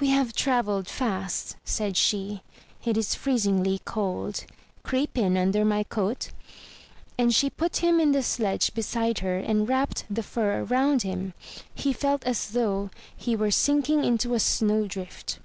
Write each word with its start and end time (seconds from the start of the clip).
"We 0.00 0.08
have 0.08 0.32
travelled 0.32 0.88
fast," 0.88 1.54
said 1.66 1.94
she. 1.94 2.40
"It 2.86 2.96
is 2.96 3.14
freezingly 3.14 3.82
cold; 3.84 4.46
creep 4.84 5.18
in 5.18 5.36
under 5.36 5.66
my 5.66 5.82
coat." 5.82 6.30
And 7.18 7.34
she 7.34 7.50
put 7.50 7.76
him 7.84 8.00
in 8.00 8.12
the 8.12 8.22
sledge 8.22 8.72
beside 8.72 9.18
308 9.18 9.18
THROUGH 9.18 9.26
FAIRY 9.26 9.40
HALLS 9.42 9.44
her, 9.44 9.50
and 9.60 9.68
wrapped 9.68 10.04
the 10.08 10.22
fur 10.22 10.64
round 10.64 11.02
him. 11.02 11.34
He 11.74 11.92
felt 11.92 12.24
as 12.24 12.52
though 12.52 12.88
he 13.14 13.36
were 13.36 13.50
sinking 13.50 14.02
into 14.02 14.32
a 14.32 14.40
snow 14.40 14.86
drift. 14.86 15.40